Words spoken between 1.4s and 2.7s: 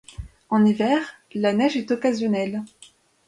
neige est occasionnelle.